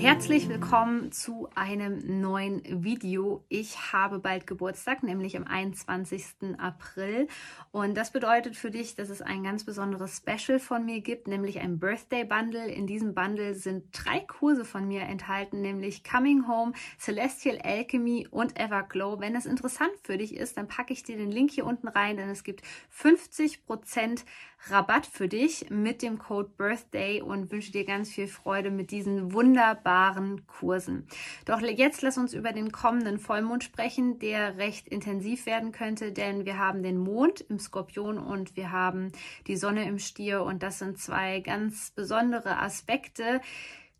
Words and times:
Herzlich 0.00 0.48
willkommen 0.48 1.10
zu 1.10 1.48
einem 1.56 2.20
neuen 2.20 2.62
Video. 2.84 3.44
Ich 3.48 3.92
habe 3.92 4.20
bald 4.20 4.46
Geburtstag, 4.46 5.02
nämlich 5.02 5.36
am 5.36 5.42
21. 5.42 6.56
April. 6.56 7.26
Und 7.72 7.96
das 7.96 8.12
bedeutet 8.12 8.54
für 8.54 8.70
dich, 8.70 8.94
dass 8.94 9.10
es 9.10 9.22
ein 9.22 9.42
ganz 9.42 9.64
besonderes 9.64 10.18
Special 10.18 10.60
von 10.60 10.84
mir 10.84 11.00
gibt, 11.00 11.26
nämlich 11.26 11.58
ein 11.58 11.80
Birthday 11.80 12.22
Bundle. 12.22 12.68
In 12.68 12.86
diesem 12.86 13.12
Bundle 13.12 13.56
sind 13.56 13.86
drei 13.90 14.20
Kurse 14.20 14.64
von 14.64 14.86
mir 14.86 15.00
enthalten, 15.00 15.62
nämlich 15.62 16.04
Coming 16.04 16.46
Home, 16.46 16.74
Celestial 16.96 17.58
Alchemy 17.60 18.28
und 18.30 18.56
Everglow. 18.56 19.18
Wenn 19.18 19.34
es 19.34 19.46
interessant 19.46 19.90
für 20.04 20.16
dich 20.16 20.36
ist, 20.36 20.58
dann 20.58 20.68
packe 20.68 20.92
ich 20.92 21.02
dir 21.02 21.16
den 21.16 21.32
Link 21.32 21.50
hier 21.50 21.66
unten 21.66 21.88
rein, 21.88 22.16
denn 22.16 22.28
es 22.28 22.44
gibt 22.44 22.62
50 22.90 23.66
Prozent 23.66 24.24
Rabatt 24.66 25.06
für 25.06 25.28
dich 25.28 25.70
mit 25.70 26.02
dem 26.02 26.18
Code 26.18 26.50
Birthday 26.56 27.22
und 27.22 27.50
wünsche 27.50 27.72
dir 27.72 27.84
ganz 27.84 28.10
viel 28.10 28.28
Freude 28.28 28.70
mit 28.70 28.90
diesen 28.90 29.32
wunderbaren 29.32 30.46
Kursen. 30.46 31.06
Doch 31.44 31.60
jetzt 31.60 32.02
lass 32.02 32.18
uns 32.18 32.34
über 32.34 32.52
den 32.52 32.72
kommenden 32.72 33.18
Vollmond 33.18 33.64
sprechen, 33.64 34.18
der 34.18 34.58
recht 34.58 34.88
intensiv 34.88 35.46
werden 35.46 35.72
könnte, 35.72 36.12
denn 36.12 36.44
wir 36.44 36.58
haben 36.58 36.82
den 36.82 36.98
Mond 36.98 37.40
im 37.42 37.58
Skorpion 37.58 38.18
und 38.18 38.56
wir 38.56 38.72
haben 38.72 39.12
die 39.46 39.56
Sonne 39.56 39.86
im 39.88 39.98
Stier 39.98 40.42
und 40.42 40.62
das 40.62 40.78
sind 40.78 40.98
zwei 40.98 41.40
ganz 41.40 41.92
besondere 41.92 42.58
Aspekte, 42.58 43.40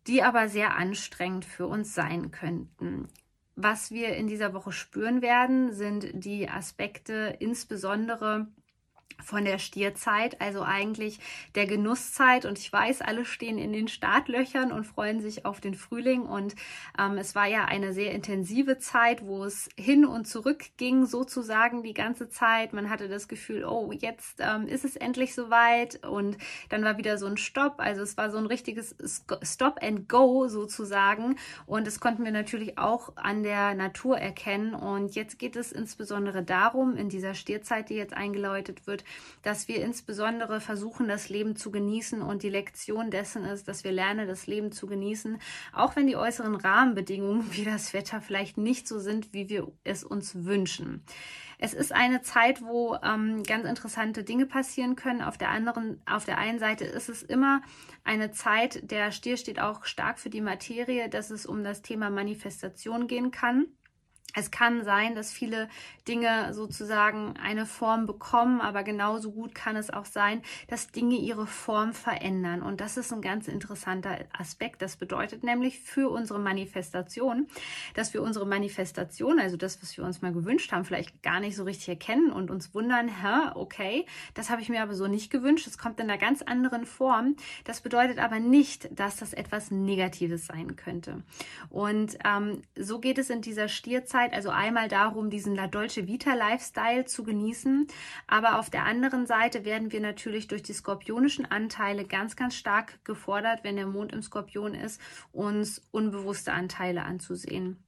die 0.07 0.23
aber 0.23 0.49
sehr 0.49 0.75
anstrengend 0.75 1.45
für 1.45 1.67
uns 1.67 1.93
sein 1.93 2.31
könnten. 2.31 3.07
Was 3.55 3.91
wir 3.91 4.15
in 4.15 4.27
dieser 4.27 4.53
Woche 4.53 4.71
spüren 4.71 5.21
werden, 5.21 5.73
sind 5.73 6.11
die 6.13 6.47
Aspekte 6.49 7.35
insbesondere 7.39 8.47
von 9.23 9.45
der 9.45 9.59
Stierzeit, 9.59 10.41
also 10.41 10.61
eigentlich 10.61 11.19
der 11.55 11.65
Genusszeit. 11.65 12.45
Und 12.45 12.57
ich 12.57 12.71
weiß, 12.71 13.01
alle 13.01 13.25
stehen 13.25 13.57
in 13.57 13.73
den 13.73 13.87
Startlöchern 13.87 14.71
und 14.71 14.85
freuen 14.85 15.21
sich 15.21 15.45
auf 15.45 15.59
den 15.59 15.75
Frühling. 15.75 16.23
Und 16.23 16.55
ähm, 16.97 17.17
es 17.17 17.35
war 17.35 17.47
ja 17.47 17.65
eine 17.65 17.93
sehr 17.93 18.11
intensive 18.11 18.77
Zeit, 18.79 19.25
wo 19.25 19.43
es 19.43 19.69
hin 19.77 20.05
und 20.05 20.27
zurück 20.27 20.65
ging, 20.77 21.05
sozusagen 21.05 21.83
die 21.83 21.93
ganze 21.93 22.29
Zeit. 22.29 22.73
Man 22.73 22.89
hatte 22.89 23.07
das 23.09 23.27
Gefühl, 23.27 23.65
oh, 23.65 23.91
jetzt 23.91 24.39
ähm, 24.39 24.67
ist 24.67 24.85
es 24.85 24.95
endlich 24.95 25.35
soweit. 25.35 26.05
Und 26.05 26.37
dann 26.69 26.83
war 26.83 26.97
wieder 26.97 27.17
so 27.17 27.25
ein 27.25 27.37
Stopp. 27.37 27.75
Also 27.77 28.01
es 28.01 28.17
war 28.17 28.31
so 28.31 28.37
ein 28.37 28.45
richtiges 28.45 28.95
Stop 29.43 29.79
and 29.81 30.07
Go 30.09 30.47
sozusagen. 30.47 31.37
Und 31.65 31.87
das 31.87 31.99
konnten 31.99 32.23
wir 32.23 32.31
natürlich 32.31 32.77
auch 32.77 33.15
an 33.15 33.43
der 33.43 33.73
Natur 33.75 34.17
erkennen. 34.17 34.73
Und 34.73 35.15
jetzt 35.15 35.39
geht 35.39 35.55
es 35.55 35.71
insbesondere 35.71 36.43
darum, 36.43 36.95
in 36.95 37.09
dieser 37.09 37.33
Stierzeit, 37.33 37.89
die 37.89 37.95
jetzt 37.95 38.13
eingeläutet 38.13 38.87
wird, 38.87 39.03
dass 39.41 39.67
wir 39.67 39.83
insbesondere 39.83 40.61
versuchen, 40.61 41.07
das 41.07 41.29
Leben 41.29 41.55
zu 41.55 41.71
genießen 41.71 42.21
und 42.21 42.43
die 42.43 42.49
Lektion 42.49 43.11
dessen 43.11 43.45
ist, 43.45 43.67
dass 43.67 43.83
wir 43.83 43.91
lernen, 43.91 44.27
das 44.27 44.47
Leben 44.47 44.71
zu 44.71 44.87
genießen, 44.87 45.37
auch 45.73 45.95
wenn 45.95 46.07
die 46.07 46.15
äußeren 46.15 46.55
Rahmenbedingungen 46.55 47.45
wie 47.55 47.63
das 47.63 47.93
Wetter 47.93 48.21
vielleicht 48.21 48.57
nicht 48.57 48.87
so 48.87 48.99
sind, 48.99 49.33
wie 49.33 49.49
wir 49.49 49.71
es 49.83 50.03
uns 50.03 50.45
wünschen. 50.45 51.03
Es 51.61 51.73
ist 51.73 51.91
eine 51.91 52.21
Zeit, 52.21 52.61
wo 52.61 52.95
ähm, 53.03 53.43
ganz 53.43 53.65
interessante 53.65 54.23
Dinge 54.23 54.45
passieren 54.45 54.95
können. 54.95 55.21
Auf 55.21 55.37
der 55.37 55.49
anderen, 55.49 56.01
auf 56.05 56.23
der 56.23 56.37
einen 56.37 56.57
Seite 56.57 56.85
ist 56.85 57.09
es 57.09 57.21
immer 57.21 57.61
eine 58.05 58.31
Zeit, 58.31 58.89
der 58.89 59.11
Stier 59.11 59.35
steht 59.35 59.59
auch 59.59 59.83
stark 59.83 60.19
für 60.19 60.29
die 60.29 60.39
Materie, 60.39 61.09
dass 61.09 61.31
es 61.31 61.45
um 61.45 61.65
das 61.65 61.81
Thema 61.81 62.09
Manifestation 62.09 63.07
gehen 63.07 63.31
kann. 63.31 63.67
Es 64.35 64.51
kann 64.51 64.83
sein, 64.83 65.15
dass 65.15 65.31
viele 65.31 65.69
Dinge 66.07 66.53
sozusagen 66.53 67.35
eine 67.37 67.65
Form 67.65 68.05
bekommen, 68.05 68.61
aber 68.61 68.83
genauso 68.83 69.31
gut 69.31 69.55
kann 69.55 69.75
es 69.75 69.89
auch 69.89 70.05
sein, 70.05 70.43
dass 70.67 70.91
Dinge 70.91 71.15
ihre 71.15 71.47
Form 71.47 71.93
verändern. 71.93 72.61
Und 72.61 72.79
das 72.79 72.97
ist 72.97 73.11
ein 73.11 73.21
ganz 73.21 73.47
interessanter 73.47 74.19
Aspekt. 74.37 74.83
Das 74.83 74.97
bedeutet 74.97 75.43
nämlich 75.43 75.79
für 75.79 76.09
unsere 76.09 76.39
Manifestation, 76.39 77.47
dass 77.95 78.13
wir 78.13 78.21
unsere 78.21 78.45
Manifestation, 78.45 79.39
also 79.39 79.57
das, 79.57 79.81
was 79.81 79.97
wir 79.97 80.03
uns 80.03 80.21
mal 80.21 80.31
gewünscht 80.31 80.71
haben, 80.71 80.85
vielleicht 80.85 81.23
gar 81.23 81.39
nicht 81.39 81.55
so 81.55 81.63
richtig 81.63 81.89
erkennen 81.89 82.31
und 82.31 82.51
uns 82.51 82.73
wundern, 82.75 83.07
hä, 83.07 83.51
okay, 83.55 84.05
das 84.35 84.51
habe 84.51 84.61
ich 84.61 84.69
mir 84.69 84.83
aber 84.83 84.93
so 84.93 85.07
nicht 85.07 85.31
gewünscht. 85.31 85.65
Es 85.65 85.79
kommt 85.79 85.99
in 85.99 86.09
einer 86.09 86.19
ganz 86.19 86.43
anderen 86.43 86.85
Form. 86.85 87.35
Das 87.63 87.81
bedeutet 87.81 88.19
aber 88.19 88.39
nicht, 88.39 88.89
dass 88.91 89.17
das 89.17 89.33
etwas 89.33 89.71
Negatives 89.71 90.45
sein 90.45 90.75
könnte. 90.75 91.23
Und 91.69 92.17
ähm, 92.23 92.61
so 92.77 92.99
geht 92.99 93.17
es 93.17 93.31
in 93.31 93.41
dieser 93.41 93.67
Stierzeit 93.67 94.18
Zeit 94.19 94.33
also 94.33 94.49
einmal 94.49 94.89
darum, 94.89 95.29
diesen 95.29 95.55
La 95.55 95.67
Dolce 95.67 96.07
Vita 96.07 96.33
Lifestyle 96.33 97.05
zu 97.05 97.23
genießen, 97.23 97.87
aber 98.27 98.59
auf 98.59 98.69
der 98.69 98.83
anderen 98.83 99.25
Seite 99.25 99.63
werden 99.63 99.93
wir 99.93 100.01
natürlich 100.01 100.47
durch 100.47 100.61
die 100.61 100.73
skorpionischen 100.73 101.49
Anteile 101.49 102.03
ganz, 102.03 102.35
ganz 102.35 102.55
stark 102.55 103.03
gefordert, 103.05 103.63
wenn 103.63 103.77
der 103.77 103.87
Mond 103.87 104.11
im 104.11 104.21
Skorpion 104.21 104.73
ist, 104.73 104.99
uns 105.31 105.81
unbewusste 105.91 106.51
Anteile 106.51 107.03
anzusehen. 107.03 107.81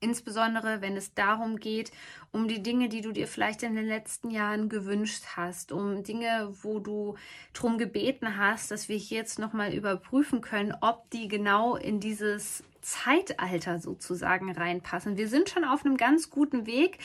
Insbesondere 0.00 0.80
wenn 0.80 0.96
es 0.96 1.14
darum 1.14 1.58
geht, 1.60 1.92
um 2.32 2.48
die 2.48 2.60
Dinge, 2.60 2.88
die 2.88 3.02
du 3.02 3.12
dir 3.12 3.28
vielleicht 3.28 3.62
in 3.62 3.76
den 3.76 3.86
letzten 3.86 4.30
Jahren 4.30 4.68
gewünscht 4.68 5.22
hast, 5.36 5.70
um 5.70 6.02
Dinge, 6.02 6.52
wo 6.62 6.80
du 6.80 7.14
darum 7.52 7.78
gebeten 7.78 8.36
hast, 8.36 8.72
dass 8.72 8.88
wir 8.88 8.96
hier 8.96 9.18
jetzt 9.18 9.38
nochmal 9.38 9.72
überprüfen 9.72 10.40
können, 10.40 10.74
ob 10.80 11.08
die 11.10 11.28
genau 11.28 11.76
in 11.76 12.00
dieses 12.00 12.64
Zeitalter 12.82 13.78
sozusagen 13.78 14.50
reinpassen. 14.52 15.16
Wir 15.16 15.28
sind 15.28 15.48
schon 15.48 15.64
auf 15.64 15.84
einem 15.84 15.96
ganz 15.96 16.30
guten 16.30 16.66
Weg 16.66 16.98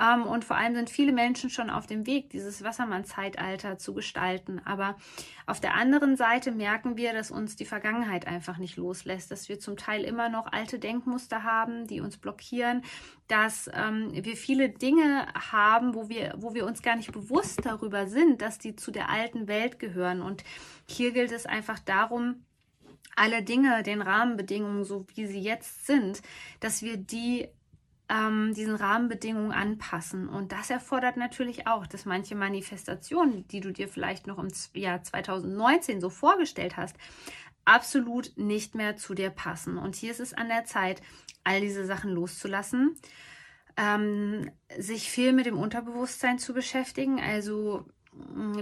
ähm, 0.00 0.22
und 0.22 0.44
vor 0.44 0.56
allem 0.56 0.74
sind 0.74 0.90
viele 0.90 1.12
Menschen 1.12 1.50
schon 1.50 1.70
auf 1.70 1.86
dem 1.86 2.06
Weg, 2.06 2.30
dieses 2.30 2.62
Wassermann-Zeitalter 2.62 3.76
zu 3.76 3.94
gestalten. 3.94 4.60
Aber 4.64 4.96
auf 5.46 5.60
der 5.60 5.74
anderen 5.74 6.16
Seite 6.16 6.52
merken 6.52 6.96
wir, 6.96 7.12
dass 7.12 7.30
uns 7.30 7.56
die 7.56 7.64
Vergangenheit 7.64 8.26
einfach 8.26 8.58
nicht 8.58 8.76
loslässt, 8.76 9.30
dass 9.30 9.48
wir 9.48 9.58
zum 9.58 9.76
Teil 9.76 10.04
immer 10.04 10.28
noch 10.28 10.50
alte 10.52 10.78
Denkmuster 10.78 11.42
haben, 11.42 11.86
die 11.86 12.00
uns 12.00 12.16
blockieren, 12.16 12.82
dass 13.26 13.68
ähm, 13.74 14.10
wir 14.12 14.36
viele 14.36 14.68
Dinge 14.68 15.26
haben, 15.50 15.94
wo 15.94 16.08
wir, 16.08 16.34
wo 16.38 16.54
wir 16.54 16.64
uns 16.64 16.80
gar 16.80 16.96
nicht 16.96 17.12
bewusst 17.12 17.60
darüber 17.64 18.06
sind, 18.06 18.40
dass 18.40 18.58
die 18.58 18.76
zu 18.76 18.92
der 18.92 19.10
alten 19.10 19.48
Welt 19.48 19.80
gehören. 19.80 20.22
Und 20.22 20.44
hier 20.88 21.12
gilt 21.12 21.32
es 21.32 21.44
einfach 21.44 21.80
darum, 21.80 22.44
alle 23.16 23.42
Dinge, 23.42 23.82
den 23.82 24.02
Rahmenbedingungen, 24.02 24.84
so 24.84 25.06
wie 25.14 25.26
sie 25.26 25.40
jetzt 25.40 25.86
sind, 25.86 26.22
dass 26.60 26.82
wir 26.82 26.96
die 26.96 27.48
ähm, 28.08 28.52
diesen 28.54 28.74
Rahmenbedingungen 28.74 29.52
anpassen. 29.52 30.28
Und 30.28 30.52
das 30.52 30.70
erfordert 30.70 31.16
natürlich 31.16 31.66
auch, 31.66 31.86
dass 31.86 32.04
manche 32.04 32.34
Manifestationen, 32.34 33.48
die 33.48 33.60
du 33.60 33.72
dir 33.72 33.88
vielleicht 33.88 34.26
noch 34.26 34.38
im 34.38 34.48
Jahr 34.74 35.02
2019 35.02 36.00
so 36.00 36.10
vorgestellt 36.10 36.76
hast, 36.76 36.96
absolut 37.64 38.32
nicht 38.36 38.74
mehr 38.74 38.96
zu 38.96 39.14
dir 39.14 39.30
passen. 39.30 39.78
Und 39.78 39.96
hier 39.96 40.10
ist 40.10 40.20
es 40.20 40.34
an 40.34 40.48
der 40.48 40.64
Zeit, 40.64 41.00
all 41.44 41.60
diese 41.60 41.86
Sachen 41.86 42.10
loszulassen, 42.10 42.96
ähm, 43.76 44.50
sich 44.78 45.10
viel 45.10 45.32
mit 45.32 45.46
dem 45.46 45.58
Unterbewusstsein 45.58 46.38
zu 46.38 46.52
beschäftigen. 46.52 47.20
Also 47.20 47.86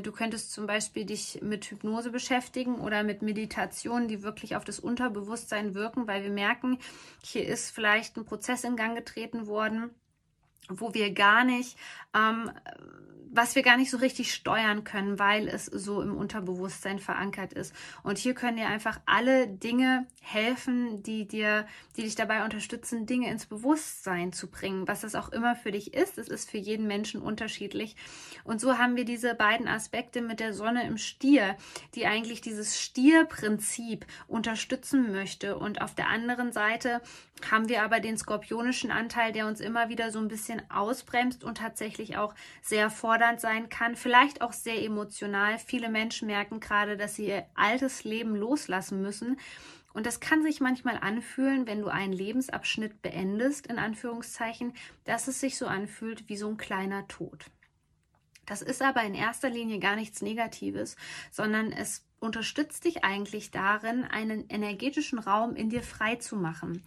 du 0.02 0.12
könntest 0.12 0.52
zum 0.52 0.66
Beispiel 0.66 1.04
dich 1.04 1.40
mit 1.42 1.66
Hypnose 1.66 2.10
beschäftigen 2.10 2.76
oder 2.76 3.02
mit 3.02 3.22
Meditationen, 3.22 4.08
die 4.08 4.22
wirklich 4.22 4.56
auf 4.56 4.64
das 4.64 4.80
Unterbewusstsein 4.80 5.74
wirken, 5.74 6.06
weil 6.06 6.22
wir 6.22 6.30
merken, 6.30 6.78
hier 7.22 7.46
ist 7.46 7.70
vielleicht 7.70 8.16
ein 8.16 8.25
Prozess 8.25 8.64
in 8.64 8.76
Gang 8.76 8.96
getreten 8.96 9.46
worden, 9.46 9.90
wo 10.69 10.94
wir 10.94 11.12
gar 11.12 11.44
nicht 11.44 11.76
ähm, 12.14 12.50
was 13.35 13.56
wir 13.56 13.62
gar 13.62 13.79
nicht 13.79 13.91
so 13.91 13.97
richtig 13.97 14.35
steuern 14.35 14.85
können, 14.85 15.19
weil 15.19 15.49
es 15.49 15.64
so 15.64 16.03
im 16.03 16.14
Unterbewusstsein 16.14 16.99
verankert 16.99 17.55
ist. 17.55 17.75
Und 18.03 18.19
hier 18.19 18.35
können 18.35 18.59
dir 18.59 18.69
einfach 18.69 19.00
alle 19.06 19.49
Dinge 19.49 20.06
helfen, 20.20 21.03
die 21.03 21.26
dir, 21.26 21.67
die 21.97 22.03
dich 22.03 22.14
dabei 22.14 22.44
unterstützen, 22.44 23.06
Dinge 23.06 23.31
ins 23.31 23.47
Bewusstsein 23.47 24.35
zu 24.35 24.50
bringen, 24.50 24.87
was 24.87 25.00
das 25.00 25.14
auch 25.14 25.31
immer 25.31 25.56
für 25.56 25.73
dich 25.73 25.94
ist. 25.94 26.19
Es 26.19 26.29
ist 26.29 26.50
für 26.50 26.59
jeden 26.59 26.87
Menschen 26.87 27.23
unterschiedlich. 27.23 27.97
Und 28.44 28.61
so 28.61 28.76
haben 28.76 28.97
wir 28.97 29.06
diese 29.06 29.35
beiden 29.35 29.67
Aspekte 29.67 30.20
mit 30.20 30.38
der 30.38 30.53
Sonne 30.53 30.87
im 30.87 30.99
Stier, 30.99 31.56
die 31.94 32.06
eigentlich 32.06 32.43
dieses 32.43 32.79
Stierprinzip 32.79 34.05
unterstützen 34.29 35.11
möchte. 35.11 35.56
Und 35.56 35.81
auf 35.81 35.94
der 35.94 36.09
anderen 36.09 36.53
Seite 36.53 37.00
haben 37.50 37.70
wir 37.70 37.82
aber 37.82 37.99
den 38.00 38.19
skorpionischen 38.19 38.91
Anteil, 38.91 39.32
der 39.32 39.47
uns 39.47 39.61
immer 39.61 39.88
wieder 39.88 40.11
so 40.11 40.19
ein 40.19 40.29
bisschen 40.29 40.51
ausbremst 40.70 41.44
und 41.44 41.58
tatsächlich 41.58 42.16
auch 42.16 42.34
sehr 42.60 42.90
fordernd 42.90 43.40
sein 43.40 43.69
kann, 43.69 43.96
vielleicht 43.96 44.43
auch 44.43 44.52
sehr 44.52 44.82
emotional. 44.82 45.58
Viele 45.58 45.88
Menschen 45.88 46.26
merken 46.26 46.60
gerade, 46.60 46.96
dass 46.96 47.14
sie 47.14 47.28
ihr 47.28 47.46
altes 47.54 48.04
Leben 48.04 48.34
loslassen 48.34 49.00
müssen 49.00 49.38
und 49.94 50.06
das 50.06 50.20
kann 50.20 50.43
sich 50.43 50.60
manchmal 50.60 50.99
anfühlen, 50.99 51.66
wenn 51.66 51.81
du 51.81 51.88
einen 51.88 52.12
Lebensabschnitt 52.12 53.02
beendest, 53.02 53.66
in 53.66 53.78
Anführungszeichen, 53.78 54.75
dass 55.04 55.28
es 55.28 55.40
sich 55.40 55.58
so 55.58 55.66
anfühlt 55.66 56.28
wie 56.28 56.37
so 56.37 56.49
ein 56.49 56.56
kleiner 56.56 57.06
Tod. 57.08 57.46
Das 58.46 58.62
ist 58.62 58.82
aber 58.82 59.02
in 59.02 59.14
erster 59.14 59.50
Linie 59.50 59.78
gar 59.78 59.96
nichts 59.96 60.22
Negatives, 60.22 60.96
sondern 61.31 61.72
es 61.72 62.04
unterstützt 62.22 62.84
dich 62.84 63.04
eigentlich 63.04 63.50
darin, 63.50 64.04
einen 64.04 64.48
energetischen 64.48 65.19
Raum 65.19 65.56
in 65.56 65.70
dir 65.70 65.82
frei 65.82 66.16
zu 66.16 66.36
machen. 66.36 66.82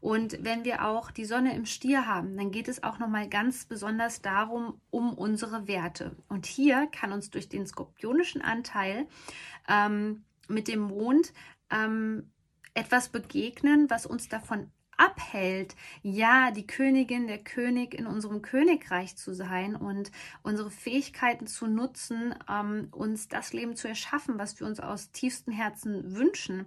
Und 0.00 0.42
wenn 0.42 0.64
wir 0.64 0.84
auch 0.86 1.10
die 1.10 1.24
Sonne 1.24 1.54
im 1.54 1.66
Stier 1.66 2.06
haben, 2.06 2.36
dann 2.36 2.50
geht 2.50 2.68
es 2.68 2.82
auch 2.82 2.98
nochmal 2.98 3.28
ganz 3.28 3.66
besonders 3.66 4.22
darum, 4.22 4.80
um 4.90 5.12
unsere 5.12 5.68
Werte. 5.68 6.16
Und 6.28 6.46
hier 6.46 6.86
kann 6.86 7.12
uns 7.12 7.30
durch 7.30 7.48
den 7.48 7.66
skorpionischen 7.66 8.40
Anteil 8.40 9.06
ähm, 9.68 10.24
mit 10.48 10.68
dem 10.68 10.80
Mond 10.80 11.32
ähm, 11.70 12.30
etwas 12.74 13.10
begegnen, 13.10 13.90
was 13.90 14.06
uns 14.06 14.28
davon 14.28 14.70
abhält, 14.98 15.74
ja, 16.02 16.50
die 16.50 16.66
Königin, 16.66 17.26
der 17.26 17.38
König 17.38 17.94
in 17.94 18.06
unserem 18.06 18.42
Königreich 18.42 19.16
zu 19.16 19.34
sein 19.34 19.74
und 19.74 20.10
unsere 20.42 20.70
Fähigkeiten 20.70 21.46
zu 21.46 21.66
nutzen, 21.66 22.34
ähm, 22.50 22.88
uns 22.90 23.28
das 23.28 23.52
Leben 23.52 23.76
zu 23.76 23.88
erschaffen, 23.88 24.38
was 24.38 24.60
wir 24.60 24.66
uns 24.66 24.80
aus 24.80 25.10
tiefstem 25.12 25.54
Herzen 25.54 26.16
wünschen. 26.16 26.66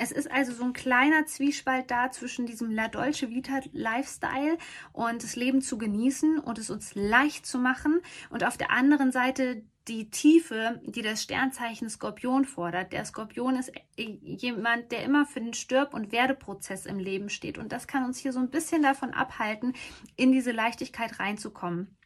Es 0.00 0.12
ist 0.12 0.30
also 0.30 0.52
so 0.52 0.62
ein 0.62 0.72
kleiner 0.72 1.26
Zwiespalt 1.26 1.90
da 1.90 2.10
zwischen 2.12 2.46
diesem 2.46 2.70
La 2.70 2.86
Dolce 2.86 3.30
Vita 3.30 3.60
Lifestyle 3.72 4.56
und 4.92 5.24
das 5.24 5.34
Leben 5.34 5.60
zu 5.60 5.76
genießen 5.76 6.38
und 6.38 6.58
es 6.58 6.70
uns 6.70 6.94
leicht 6.94 7.46
zu 7.46 7.58
machen 7.58 8.00
und 8.30 8.44
auf 8.44 8.56
der 8.56 8.70
anderen 8.70 9.10
Seite 9.10 9.62
die 9.88 10.10
Tiefe, 10.10 10.80
die 10.84 11.02
das 11.02 11.22
Sternzeichen 11.22 11.88
Skorpion 11.88 12.44
fordert. 12.44 12.92
Der 12.92 13.04
Skorpion 13.04 13.56
ist 13.56 13.72
jemand, 13.96 14.92
der 14.92 15.02
immer 15.02 15.26
für 15.26 15.40
den 15.40 15.54
Stirb- 15.54 15.94
und 15.94 16.12
Werdeprozess 16.12 16.86
im 16.86 16.98
Leben 16.98 17.30
steht. 17.30 17.58
Und 17.58 17.72
das 17.72 17.86
kann 17.86 18.04
uns 18.04 18.18
hier 18.18 18.32
so 18.32 18.40
ein 18.40 18.50
bisschen 18.50 18.82
davon 18.82 19.12
abhalten, 19.14 19.74
in 20.16 20.32
diese 20.32 20.52
Leichtigkeit 20.52 21.18
reinzukommen. 21.18 21.96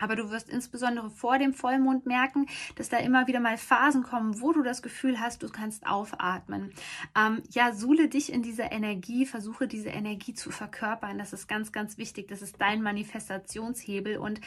Aber 0.00 0.16
du 0.16 0.30
wirst 0.30 0.48
insbesondere 0.48 1.10
vor 1.10 1.38
dem 1.38 1.52
Vollmond 1.52 2.06
merken, 2.06 2.46
dass 2.76 2.88
da 2.88 2.96
immer 2.96 3.26
wieder 3.26 3.38
mal 3.38 3.58
Phasen 3.58 4.02
kommen, 4.02 4.40
wo 4.40 4.52
du 4.52 4.62
das 4.62 4.80
Gefühl 4.80 5.20
hast, 5.20 5.42
du 5.42 5.50
kannst 5.50 5.86
aufatmen. 5.86 6.72
Ähm, 7.16 7.42
ja, 7.50 7.74
suhle 7.74 8.08
dich 8.08 8.32
in 8.32 8.42
dieser 8.42 8.72
Energie, 8.72 9.26
versuche 9.26 9.68
diese 9.68 9.90
Energie 9.90 10.32
zu 10.32 10.50
verkörpern. 10.50 11.18
Das 11.18 11.34
ist 11.34 11.48
ganz, 11.48 11.70
ganz 11.70 11.98
wichtig. 11.98 12.28
Das 12.28 12.40
ist 12.40 12.56
dein 12.58 12.82
Manifestationshebel 12.82 14.16
und 14.16 14.40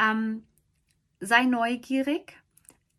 ähm, 0.00 0.44
sei 1.26 1.44
neugierig, 1.44 2.34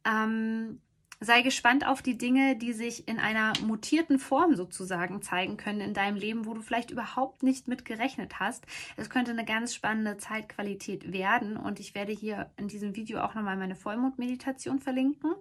ähm, 0.06 0.80
sei 1.20 1.42
gespannt 1.42 1.86
auf 1.88 2.04
die 2.04 2.18
Dinge, 2.18 2.56
die 2.56 2.74
sich 2.74 3.08
in 3.08 3.18
einer 3.20 3.54
mutierten 3.64 4.20
Form 4.20 4.56
sozusagen 4.56 5.24
zeigen 5.24 5.58
können 5.58 5.82
in 5.82 5.94
deinem 5.96 6.16
Leben, 6.16 6.46
wo 6.46 6.54
du 6.54 6.62
vielleicht 6.62 6.92
überhaupt 6.92 7.42
nicht 7.42 7.68
mit 7.68 7.86
gerechnet 7.86 8.40
hast. 8.40 8.66
Es 8.98 9.10
könnte 9.10 9.32
eine 9.32 9.46
ganz 9.46 9.74
spannende 9.74 10.18
Zeitqualität 10.18 11.12
werden 11.12 11.58
und 11.58 11.80
ich 11.80 11.96
werde 11.96 12.12
hier 12.12 12.52
in 12.58 12.68
diesem 12.68 12.96
Video 12.96 13.22
auch 13.22 13.34
nochmal 13.34 13.58
meine 13.58 13.76
Vollmondmeditation 13.76 14.80
verlinken. 14.80 15.34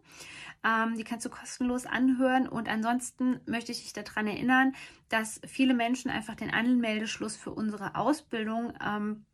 Ähm, 0.64 0.96
die 0.96 1.04
kannst 1.04 1.26
du 1.26 1.30
kostenlos 1.30 1.84
anhören 1.84 2.48
und 2.48 2.70
ansonsten 2.70 3.40
möchte 3.46 3.72
ich 3.72 3.82
dich 3.82 3.92
daran 3.92 4.26
erinnern, 4.26 4.74
dass 5.10 5.40
viele 5.46 5.74
Menschen 5.74 6.10
einfach 6.10 6.36
den 6.36 6.50
Anmeldeschluss 6.50 7.36
für 7.36 7.50
unsere 7.50 7.96
Ausbildung 7.96 8.72
ähm, 8.82 9.26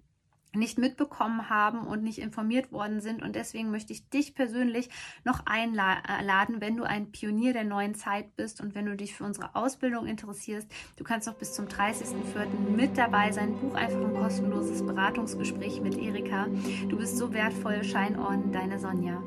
nicht 0.55 0.79
mitbekommen 0.79 1.49
haben 1.49 1.87
und 1.87 2.03
nicht 2.03 2.19
informiert 2.19 2.73
worden 2.73 3.01
sind. 3.01 3.23
Und 3.23 3.37
deswegen 3.37 3.71
möchte 3.71 3.93
ich 3.93 4.09
dich 4.09 4.35
persönlich 4.35 4.91
noch 5.25 5.47
einladen, 5.47 6.61
wenn 6.61 6.77
du 6.77 6.85
ein 6.85 7.11
Pionier 7.11 7.53
der 7.53 7.65
neuen 7.65 7.95
Zeit 7.95 8.37
bist 8.37 8.61
und 8.61 8.75
wenn 8.75 8.87
du 8.87 8.97
dich 8.97 9.15
für 9.15 9.25
unsere 9.25 9.55
Ausbildung 9.55 10.07
interessierst. 10.07 10.69
Du 10.97 11.05
kannst 11.05 11.29
auch 11.29 11.35
bis 11.35 11.53
zum 11.53 11.67
30.04. 11.67 12.71
mit 12.77 12.99
dabei 12.99 13.33
sein. 13.33 13.57
Buch 13.59 13.75
einfach 13.75 14.01
ein 14.01 14.15
kostenloses 14.15 14.85
Beratungsgespräch 14.85 15.81
mit 15.81 15.97
Erika. 15.97 16.47
Du 16.89 16.97
bist 16.97 17.17
so 17.17 17.33
wertvoll. 17.33 17.83
Shine 17.85 18.19
on, 18.19 18.53
deine 18.53 18.79
Sonja. 18.79 19.23